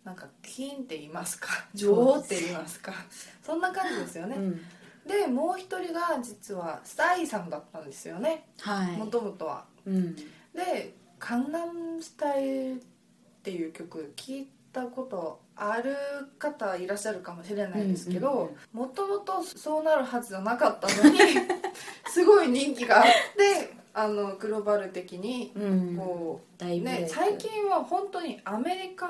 [0.03, 1.49] なんかキーンって言いますか？
[1.73, 2.93] 女王って言いますか？
[3.43, 4.61] そんな感じですよね、うん。
[5.07, 8.47] でもう一人が実はスタイさんだったんですよね。
[8.59, 8.97] はい。
[8.97, 9.65] もともとは。
[9.85, 10.15] うん。
[10.15, 12.81] で「カンナムスタイル」
[13.39, 15.95] っていう曲聞いたことある
[16.37, 21.19] 方いらっしゃるかもしれないですけうんうんどもともとそうなるはずじゃなかったのに
[22.07, 25.97] すごい人気があってあのグローバル的にうん。
[25.97, 29.07] こう、大ブレイクね、最近は本当にアメリカ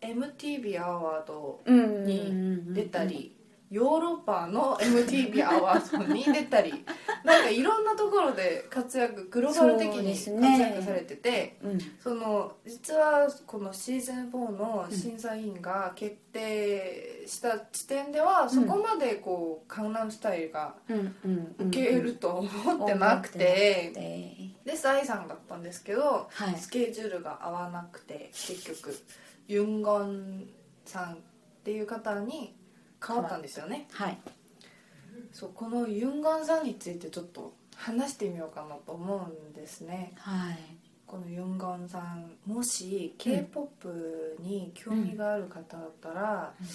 [0.00, 3.35] MTV アワードうんに出たり
[3.70, 6.84] ヨーロッパの MTV アワードに出たり
[7.24, 11.78] なんかいろんなところで活躍グローバル的に活躍されててうん。
[12.00, 23.38] その実はこのシーズン4の審査員が決定した時点ではそこまでこう「カンナムスタイル」がうんうんうん受けると思ってなくて
[24.64, 26.56] ででサイさんだったんですけどはい。
[26.56, 28.94] スケジュールが合わなくて結局
[29.48, 30.48] ユンゴン
[30.84, 31.16] さんっ
[31.64, 32.54] ていう方に
[33.06, 33.86] 変わったんですよね。
[33.92, 34.18] はい。
[35.32, 40.12] そうこのユンゴンさんについてちょっと話してみようかなと思うんですね。
[40.16, 40.58] はい。
[41.06, 46.66] このユンゴンさんもし k p o p に興味がある方だったら、うん。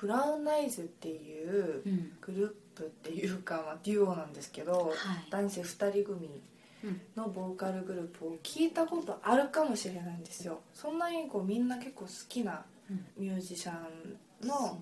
[0.00, 5.30] ブラウンナイズっていううんグループっていうか、まあ、デュオなんですけど、はい。
[5.30, 6.42] 男性2人組
[7.16, 10.60] のボーカルグループを聞いたことあるかもしれないんですよ。
[10.72, 13.06] そんなにこうみんな結構好きなうん。
[13.18, 14.80] ミュージシャンの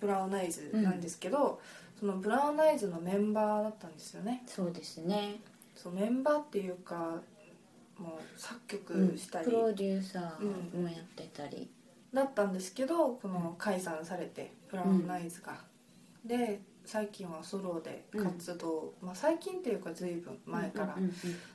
[0.00, 1.60] ブラウンナイズなんですけど、
[1.98, 4.42] そのブラウンナイズのメンバーだったんですよね。
[4.46, 5.40] そうですね。
[5.74, 7.20] そうメンバーっていうか
[7.98, 11.68] もう作曲したり、プロデューサーもやってたり。
[12.12, 15.58] だったんですけどこの解散されてブラウンナイズが、
[16.24, 20.96] で最近はソロで活動、まあ、最近っていうか随分前から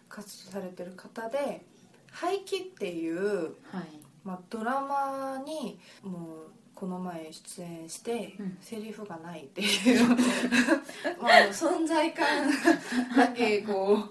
[0.08, 1.66] 活動されてる方で
[2.12, 4.04] 「廃棄」っていう、はい。
[4.24, 6.52] まあ、ドラマにもう
[6.84, 8.58] この前出演して、うん。
[8.60, 10.10] セリフがないっていう。
[11.18, 12.28] まあ存在感
[13.16, 14.10] だけこう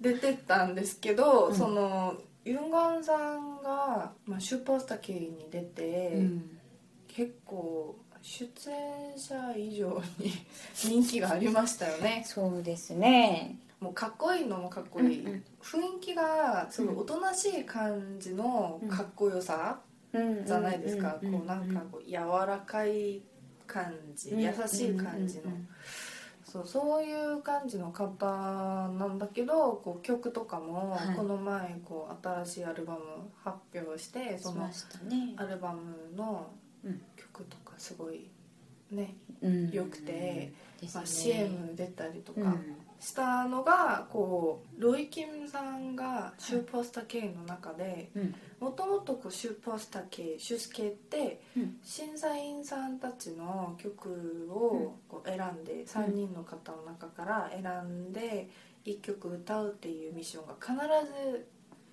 [0.00, 1.54] 出てったんですけど、うん。
[1.54, 6.58] そのユンガンさんが、まあ、シューパースター系に出て、うん。
[7.06, 10.32] 結構出演者以上に
[10.74, 12.24] 人気がありましたよね。
[12.26, 13.56] そうですね。
[13.78, 15.44] もうかっこいいのもかっこいい、うんうん。
[15.62, 19.78] 雰囲気がすごいおとなしい感じのかっこよさ
[20.12, 23.22] じゃないですか、うんこうなんかこう柔らかい
[23.66, 25.44] 感じ、優しい感じの、
[26.44, 28.26] そうそういう感じの方
[28.98, 31.16] なんだけどこう曲とかもはい。
[31.16, 33.00] この前こう新しいアルバム
[33.44, 34.68] 発表してその
[35.36, 36.50] アルバムの
[36.84, 37.00] うん。
[37.16, 38.28] 曲とかすごい
[38.90, 39.70] ね、うん。
[39.70, 40.52] 良くて
[40.94, 42.40] まあ、CM 出たりとか。
[42.40, 48.34] うんしたのがこうロイ・キムさんがシューパースター系の中でうん。
[48.60, 51.78] もともとこうシューパースター系シュス系ってうん。
[51.82, 58.50] 審査員さんたちの曲をこう選んで3人の方の中から選んで
[58.84, 60.74] 1曲歌うっていうミッションが必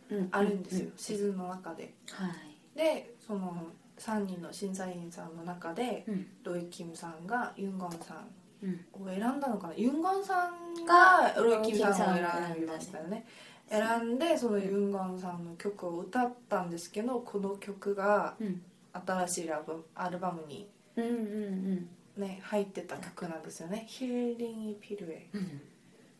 [0.09, 0.27] ずうん。
[0.31, 1.93] あるんですよ、うシーズンの中で。
[2.11, 2.77] はい。
[2.77, 3.67] でその
[3.97, 6.27] 3人の審査員さんの中でうん。
[6.43, 8.27] ロイ・キムさんがユンゴンさん
[8.63, 8.85] うん。
[8.93, 9.73] を選んだのかな？
[9.75, 13.25] ユンゴンさんがロイ・キムさんを選びましたよね。
[13.69, 18.61] 選んでそのユンゴンさんの曲を歌ったんですけどこの曲がうん。
[19.05, 25.61] 新しいアルバムアルバムにうんうんね入ってた曲なんですよね「ヒーリング・ピルエ」っうん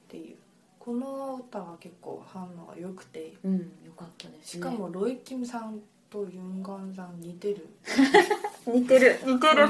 [0.07, 0.37] ていう。
[0.77, 3.33] この歌は結構反応が良くて。
[3.43, 3.51] うん。
[3.53, 4.41] うんよかったですね。
[4.43, 7.67] しかもロイ・キムさんとユンゴンさん似てる。
[8.67, 9.19] 似てる。
[9.25, 9.65] 似てる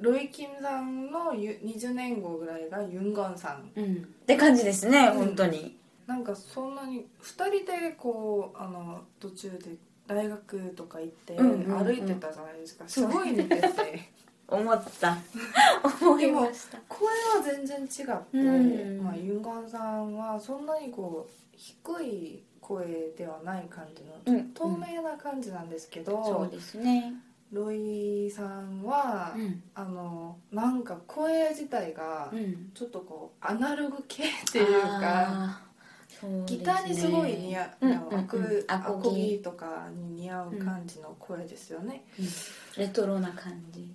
[0.00, 3.70] ロイ・キムさんのゆ20年後ぐらいがユンゴンさん。
[3.74, 3.94] うん。
[3.94, 5.18] って感じですねうん。
[5.18, 5.76] 本当に。
[6.06, 13.68] なんかそんなに2人でこうあの途中で大学とか行って歩いてたじゃないですか、すごい似てて。
[14.48, 15.18] 思った。
[16.02, 16.78] 思いました。
[16.88, 19.02] 声は全然違って、うん。
[19.02, 24.48] まあ、ユンガンさんはそんなにこう低い声ではない感じの、うん。
[24.54, 27.12] 透明な感じなんですけど、そうですね
[27.52, 29.62] ロイさんは、うん。
[29.74, 32.70] あのなんか声自体がうん。
[32.74, 35.60] ちょっとこうアナログ系っていうか。
[35.62, 35.68] ね。
[36.46, 38.64] ギターにすごい似合う、うんうんうん。
[38.66, 42.04] アアココギギとかに似合う感じの声ですよね、
[42.76, 43.94] レトロな感じ。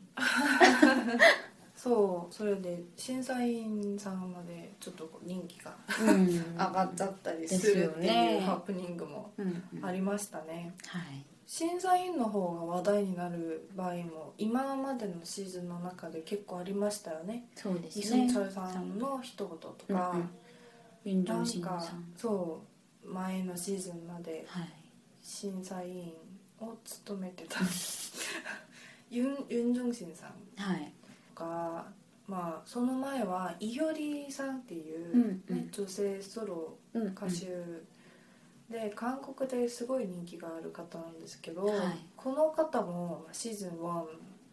[1.75, 6.27] そうそれで審査員さんまでちょっとこう人気がうん。
[6.55, 8.39] 上がっちゃったりするっていうね。
[8.39, 9.85] ハプニングもうんうん。
[9.85, 10.73] ありましたね。
[10.87, 17.47] はい審査員の方が話題になる場合も今までのシーズンの中で結構ありましたよね。
[17.55, 18.29] そうですイ・ね。
[18.31, 20.15] ソンチさんの一言とか、
[21.05, 21.23] うんうん。
[21.25, 21.83] なんか
[22.15, 22.61] そ
[23.05, 24.69] う前のシーズンまではい。
[25.21, 26.13] 審査員
[26.59, 27.59] を務めてた。
[29.09, 30.91] ユン・ユンジョンシンさんはい。
[31.35, 31.85] が、
[32.27, 35.71] まあ、その前はイヨリさんっていう、うんねうん。
[35.71, 37.47] 女性ソロうん歌手
[38.73, 41.77] で韓国ですごい人気がある方なんですけど、はい。
[42.17, 44.03] この方もシーズン1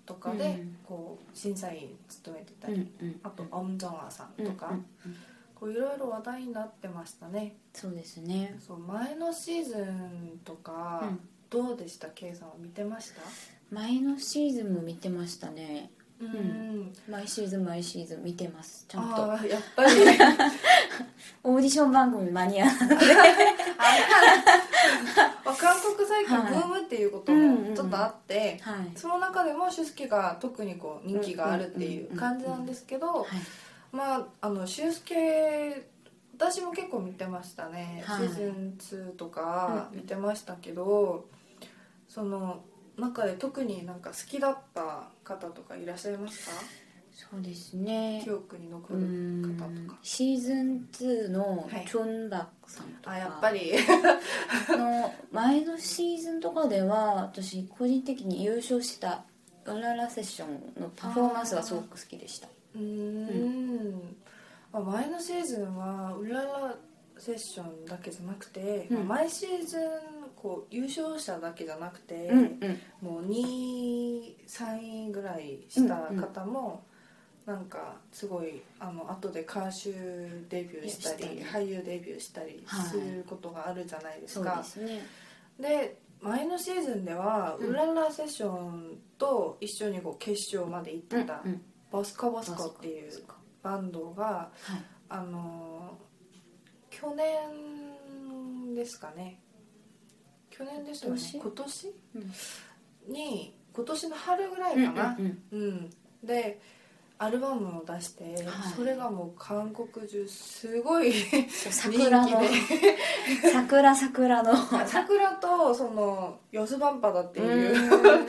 [0.06, 0.76] とかでうん。
[0.87, 3.20] こう審査員務めてたうんり、うん。
[3.24, 4.72] あとオン・ジョンアさんとか、
[5.54, 7.56] こういろいろ話題になってましたね。
[7.72, 8.56] そうですね。
[8.64, 11.21] そう前のシーズンとか、うん。
[11.48, 13.23] どうでした？K さんは見てました？
[13.75, 15.90] 前のシーズンも見てましたね
[16.21, 16.29] うん。
[16.29, 18.85] ん毎シーズン毎シーズン見てます。
[18.88, 19.21] ちゃんと。
[19.46, 19.90] やっぱり。
[21.42, 22.73] オーディション番組マニアま
[25.46, 26.52] あ韓国最近はい。
[26.52, 28.92] ブームっていうこともちょっとあって、はい。
[28.94, 33.27] その中でもシュスケが特にこう人気があるっていう感じなんですけど、はい。
[33.92, 35.88] まああのシュスケ
[36.35, 38.29] 私も結構見てましたね、はい。
[38.29, 41.27] シーズン2とか見てましたけど、
[42.08, 42.62] その
[43.01, 46.57] 中で特になんか好きだった方とかいらっしゃいますか
[47.13, 48.23] そうですね。
[48.25, 49.98] 記憶に残うるん方とか。
[50.03, 53.73] シーズン2のはいチョンバクさんとか、あやっぱり。
[54.71, 59.25] の前のシーズンとかでは私個人的に優勝した
[59.67, 62.48] ウララセッションのパフォーマンスがすごく好きでした。
[62.75, 64.17] うーん、
[64.73, 66.77] まあ、前のシーズンはうらら
[67.19, 68.96] セッションだけじゃなくて、うん。
[69.09, 69.83] まあ毎シーズン
[70.40, 72.80] こう優勝者だけじゃなくて、うんうん。
[73.00, 76.84] もう2位3位ぐらいした方も、
[77.46, 79.90] なんかすごいあの後で歌手
[80.48, 84.56] デビューしたり俳優デビューしたりはいすることがあるじゃないですそうか。
[84.56, 85.02] ですね。
[85.58, 87.68] で前のシーズンでは、うん。
[87.68, 91.62] ウララセッションと一緒にこう決勝まで行ってた、うんうん。
[91.90, 93.12] バスカバスカっていう
[93.62, 94.82] バンドがはい。
[95.08, 96.10] あのー
[96.90, 99.38] 去年ですかね
[100.61, 101.40] 去年ですよね今年？
[101.40, 101.94] 今年？
[102.17, 103.13] うん。
[103.13, 105.17] に今年の春ぐらいかな。
[105.19, 105.90] うんうんうん、
[106.23, 106.61] で
[107.17, 108.44] アルバムを出して、はい。
[108.77, 111.13] それがもう韓国中すごい
[111.48, 112.40] 桜の。
[113.52, 114.54] 桜桜の。
[114.87, 118.27] 桜とその「ヨスバンパダ」っていううん。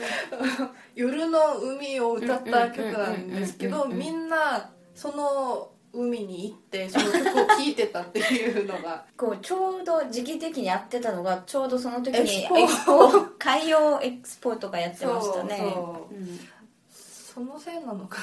[0.94, 9.04] 夜の海を歌った曲なんですけどみんなその海に行ってその曲を聴いてたっていうのが。
[9.16, 15.58] こうちょうど時期的にやってたのがちょうどその時エにエクスポ海洋エクスポとかやってましたね。
[15.58, 16.14] そうそう。
[16.14, 16.40] うん。
[16.88, 18.18] そのせいなのか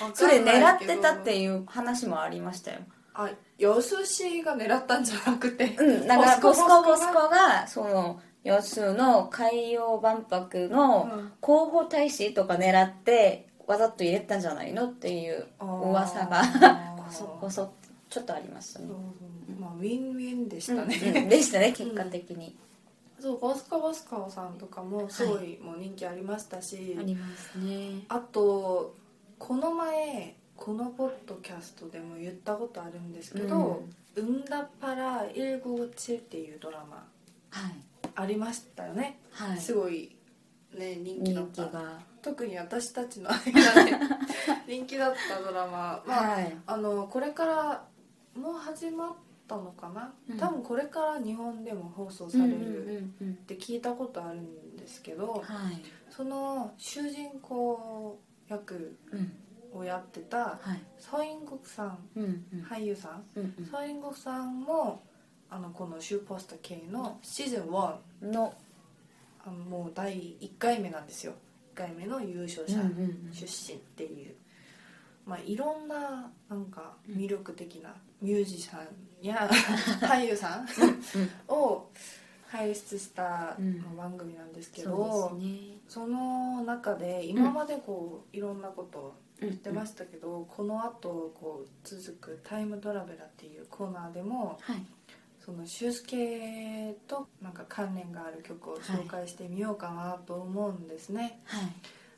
[0.00, 0.06] な。
[0.06, 2.80] わそれ狙ってたっていう話もありましたよ。
[3.14, 3.28] あ
[3.58, 5.76] ヨスシが狙ったんじゃなくて。
[5.78, 11.32] うんだからボスコボボスコスコがその要するの海洋万博のうん。
[11.44, 16.42] 広報大使とか狙ってわざと入れたんじゃないのっていう噂が
[16.98, 17.72] こそこそ
[18.08, 18.86] ちょっとありましたね。
[19.58, 22.56] まあウィンウィンでしたね、うんうんでしたね結果的に、
[23.18, 28.04] そうボスカボスカさんとかもすごいもう人気ありましたし、ありますね。
[28.08, 28.94] あと
[29.38, 33.82] この前このポッドキャストでも言ったことあるんですけど
[34.14, 34.44] 「うん。
[34.44, 37.04] だパラ157」っていうドラマ。
[37.50, 37.74] はい。
[38.14, 39.58] ありましたよね、はい。
[39.58, 40.14] すごい
[40.74, 43.92] ね人気だった人気が特に私たちの間で
[44.66, 46.02] 人気だったドラマ。
[46.06, 46.56] まあ、はい。
[46.66, 47.84] あのこれから
[48.34, 49.12] もう始まっ
[49.48, 50.38] たのかな、うん。
[50.38, 53.02] 多分これから日本でも放送されるっ
[53.46, 55.42] て聞いたことあるんですけど、はい。
[56.10, 58.18] その主人公
[58.48, 59.32] 役うん。
[59.74, 60.82] をやってたはい。
[60.98, 62.62] ソインゴクさんうんうん。
[62.62, 63.24] 俳優さん。
[63.34, 63.66] うんうん。
[63.66, 65.02] ソインゴクさんも
[65.50, 67.98] あのこの「シューポスト K」のシーズン1
[68.32, 68.54] の。
[69.44, 71.32] あのもう第1回目なんですよ。
[71.32, 71.36] 1
[71.74, 73.32] 回目の優勝者うんうんうん。
[73.32, 74.34] 出身っていう、
[75.26, 79.48] まあ、いろんななんか魅力的なミュージシャンや
[80.02, 80.66] 俳優さん
[81.48, 81.88] を
[82.46, 83.96] 輩出したうん。
[83.96, 85.76] 番組なんですけそど、うですね。
[85.88, 94.86] その中で今までこういろんなことを言言ってましたけど、この後こう続く「タイムトラベラー」っていうコーナーでもはい
[95.44, 101.72] その修介となんか関連がある曲を紹介してみようかなと思うんですね、はい。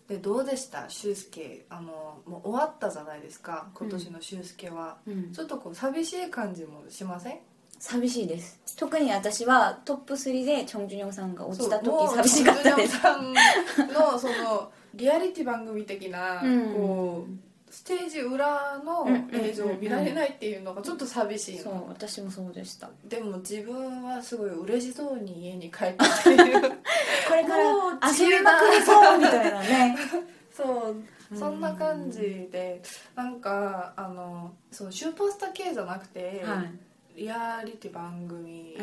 [0.09, 0.91] でどうでした？
[0.91, 3.69] 修介あのもう終わったじゃないですか。
[3.75, 5.33] 今年の修介は、うん。
[5.33, 7.39] ちょっとこう寂しい感じもしません？
[7.79, 8.61] 寂しいです。
[8.77, 12.93] 特に私はトップ3でチョン・ジュニョンさんが落ちた時寂しかったです。
[12.93, 16.75] ジュニョンさんのそのリアリティ番組的な、うん。
[16.75, 17.33] こう
[17.75, 22.89] ステージ裏の映像を見られないっていうのがちょっと寂しいの、そう私もそうでした。
[23.05, 26.61] でも自分はすごい嬉しそうに家に帰ってっていう。
[27.29, 27.65] これから
[28.13, 29.99] 遊びまくるぞみたいなね。
[30.57, 32.81] そうそんな感じで
[33.17, 36.71] なんかあのそうシューパースター系じゃなくて、はい。
[37.17, 38.77] リアリティ番組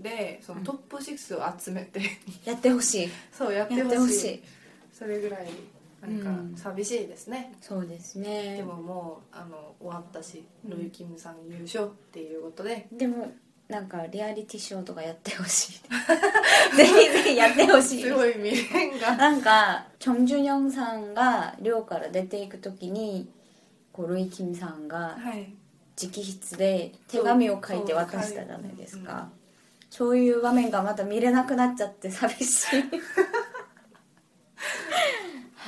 [0.00, 2.00] で、そのトップ6を集めて、
[2.44, 3.10] やってほしい。
[3.32, 4.42] そうやってほしい。
[4.92, 5.48] それぐらい
[6.02, 6.54] なんうん。
[6.54, 8.56] か寂しいですね、そうですね。
[8.56, 12.86] でももうあの終わったし、ロイ・キムさん優勝っていうことで。
[12.92, 13.32] でも
[13.68, 15.72] なんかリアリティショーとかやってほしい。
[16.76, 18.02] ぜひぜひやってほしい。
[18.02, 19.16] すごい未練が。
[19.16, 23.30] なんかチョン・ジュニョンさんが寮から出ていく時に
[23.92, 25.52] こうルイ・キムさんがはい。
[26.02, 29.30] 直筆で手紙を書いて渡したじゃないですか。
[29.90, 32.84] そういう場面がまた見れなくなっちゃって寂しい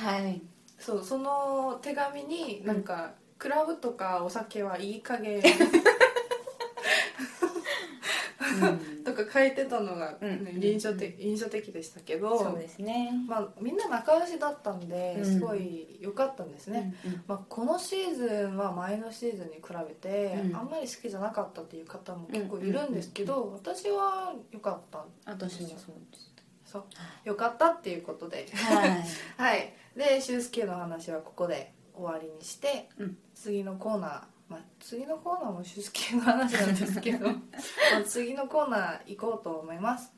[0.05, 0.39] はい。
[0.77, 5.41] そうその手紙になんか、クラブとかお酒はいい加減
[9.03, 10.43] とか書いてたのが、うん。
[10.43, 13.11] ね印象的印象的でしたけどそうですね。
[13.27, 15.25] まあ、みんな仲良しだったんでうん。
[15.25, 17.23] すごい良かったんですね、うんうん。
[17.27, 20.55] まあ、このシーズンは前のシーズンに比べて、うん。
[20.55, 26.34] あんまり好きじゃなかったっていう方も結構いるんですけど、私は良かった私もそうです
[26.65, 26.83] そう
[27.23, 28.47] よかったっていうことで。
[28.53, 29.03] はい。
[29.37, 29.73] はい。
[29.95, 33.17] で修介の話はここで終わりにして、うん。
[33.33, 37.35] 次のコーナー、まあ、次のコーナーも修介の話なんですけど ま
[37.99, 40.11] あ次のコーナー行こうと思います。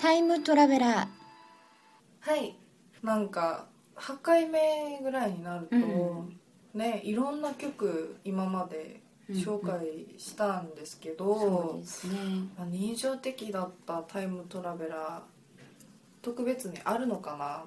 [0.00, 1.08] タイムトラベラー。
[2.20, 2.56] はい。
[3.02, 6.40] なんか8回目ぐらいになると、うん。
[6.72, 11.80] ねいろんな曲今まで紹介したんですけど、
[12.56, 15.20] まあ印象的だったタイムトラベラー
[16.20, 17.64] 特別にあるのかな？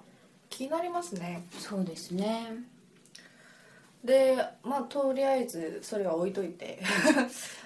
[0.50, 1.46] 気になりますね。
[1.58, 2.64] そうですね。
[4.04, 6.82] でまあとりあえずそれは置いといて。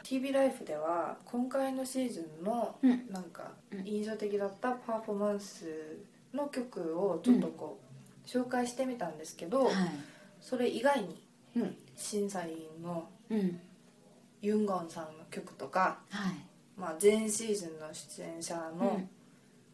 [0.04, 3.08] TV ライフでは今回のシーズンのうん。
[3.12, 3.86] なんかうん。
[3.86, 6.00] 印象的だったパフォーマンス
[6.34, 7.80] の曲をちょっとこ
[8.26, 9.74] う紹介してみたんですけど、はい。
[10.42, 11.22] それ以外に
[11.56, 11.76] うん。
[11.96, 13.60] 審査員のうん
[14.42, 16.34] ユンゴンさんの曲とか、はい。
[16.78, 19.10] まあ、前シーズンの出演者のうん。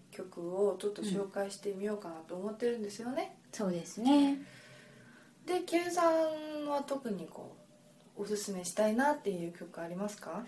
[0.09, 3.37] 曲をちょっと紹介してみようかなと思ってるんですよね。
[3.51, 4.39] そうですね。
[5.45, 7.55] でケンさんは特にこ
[8.17, 10.43] うおすすめしたいなっていう曲ありますか？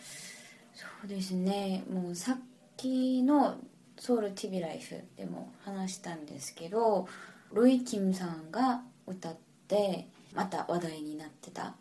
[0.73, 1.83] そうですね。
[1.91, 2.37] もうさっ
[2.77, 3.57] きの
[3.99, 7.07] 「ソウル TV ライフ」でも話したんですけど
[7.51, 9.35] ロイ・キムさんが歌っ
[9.67, 11.75] てまた話題になってた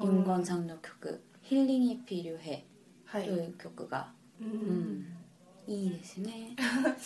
[0.00, 2.64] ユンゴンさんの曲「ヒリニピリュヘ
[3.06, 4.50] は」い、という曲が、ううん
[5.00, 5.06] ん、
[5.66, 6.54] いいですね。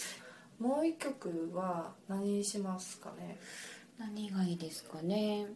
[0.61, 3.39] もう一曲は何にしますかね、
[3.97, 5.47] 何がいいですかね、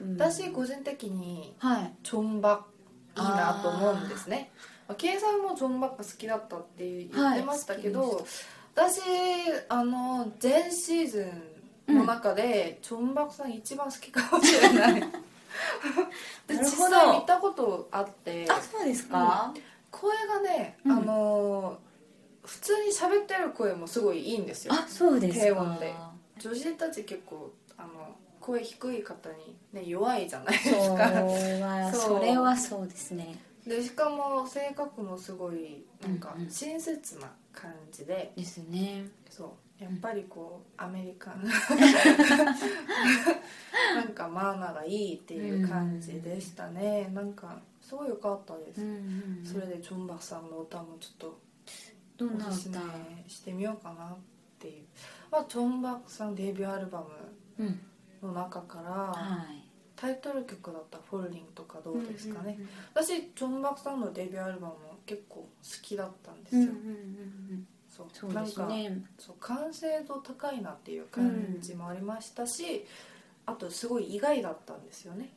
[0.00, 0.16] うん。
[0.16, 1.94] 私個人的にはい。
[2.02, 2.66] チョンバ
[3.16, 4.50] いいなと思うんですね。
[4.88, 8.26] まあケイさんもチョンバが好きだったって言ってましたけど、はい好
[8.74, 9.00] 私
[9.68, 11.32] あの前シーズ
[11.88, 15.00] ンの中で、チョンバクさん一番好きかもしれない。
[15.00, 15.06] で
[16.48, 16.88] なるほど。
[16.88, 18.46] 実際見たことあって。
[18.48, 19.52] あそうですか、
[19.90, 20.92] 声がね、うん。
[20.92, 21.78] あの
[22.44, 24.74] 普通に喋ってる声もすごいいいんですよ。
[24.74, 25.44] あそうですか。
[25.44, 25.94] 低音で。
[26.38, 30.94] 女性たち結構あの声低い方に、ね、弱いじゃないですか。
[30.94, 33.38] はそれはそうですね。
[33.66, 36.50] でしかも性格もすごいなんかうんうん。
[36.50, 39.06] 親切な感じで、ですね。
[39.28, 39.82] そう。
[39.82, 41.44] やっぱりこうアメリカン
[44.36, 49.44] なんかマナーがいいっていう感じでしたね、なんかすごい良かったです、うんうんうん。
[49.44, 51.38] それでチョンバクさんの歌もちょっと
[52.18, 52.84] どんすすめ歌
[53.28, 54.16] してみようかなっ
[54.58, 54.84] ていう、
[55.30, 57.04] まあ、チョンバクさんデビューアルバ
[57.58, 57.80] うん
[58.22, 59.62] ムの中から、はい。
[59.96, 65.48] タイトル曲だった「フォルリン」とかどうですかね、うん私チョンバクさんのデビューアルバムも結構好
[65.82, 66.92] きだったんですよ、うんうんうんう
[67.54, 68.06] んそう。
[68.12, 72.84] そうなんかですねそう完成度高いなっていう感じもありましたし、
[73.46, 75.32] あとすごい意外だったんですよね、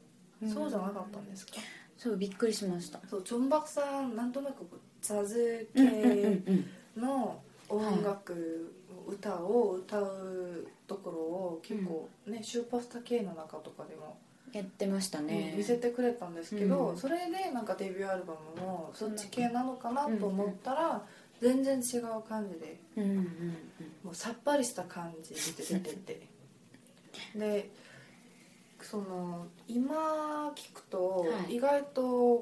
[0.53, 1.53] そうじゃなかったんですか？
[1.97, 2.99] そうびっくりしました。
[3.09, 6.65] そうチョンバクさんなんとなくこうザズうんうんうん系うん
[7.01, 8.73] の音楽、
[9.07, 14.17] 歌を歌うところを結構ね、スーパースター系の中とかでも
[14.51, 15.53] やってましたね。
[15.55, 16.97] 見せてくれたんですけど、うん。
[16.97, 21.05] それでなんかデビューアルバムもそっち系なのかなと思ったら、
[21.39, 23.23] 全然違う感じでうんうんうん。
[24.03, 25.39] もうさっぱりした感じで
[25.75, 26.27] 出てて。
[27.35, 27.69] で
[28.85, 31.55] その今聞くとはい。
[31.55, 32.01] 意外と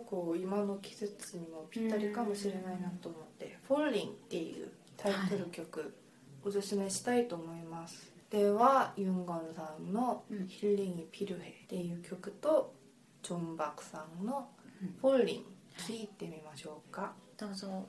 [0.09, 5.95] こう今の季節にもぴったりかもしれないなと思って「フォーリン」っていうタイトル曲
[6.43, 8.11] おすすめしたいと思います。
[8.29, 12.73] ではユンゴンさんのうん「ヒリンギピルヘ」っていう曲と
[13.21, 14.49] チョンバクさんの
[15.01, 15.45] 「フォーリン」
[15.77, 17.13] 聴いてみましょうか。
[17.37, 17.85] どうぞ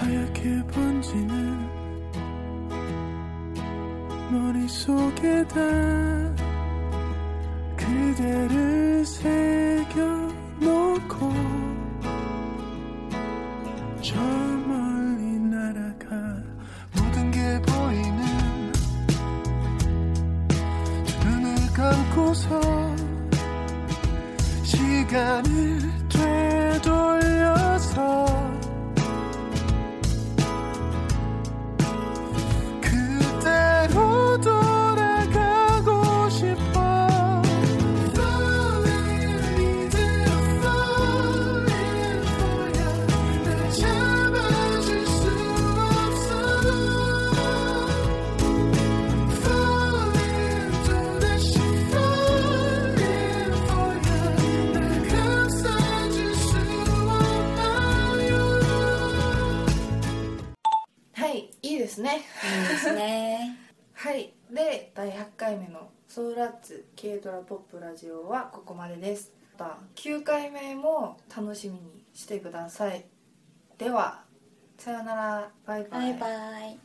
[0.00, 1.68] 하얗게 번지는
[4.30, 5.54] 머릿속에다
[7.76, 10.10] 그대를 새겨놓고
[14.00, 14.18] 저
[14.66, 16.42] 멀리 날아가
[16.96, 18.72] 모든 게 보이는
[21.04, 22.96] 두 눈을 감고서
[24.62, 25.79] 시간을
[67.00, 69.32] 軽トラポップラジオ」はここまでです。
[69.58, 73.04] また9回目も楽しみにしてください。
[73.78, 74.24] では
[74.76, 75.50] さよなら。
[75.64, 76.12] バイバイ。
[76.12, 76.80] バイバイ。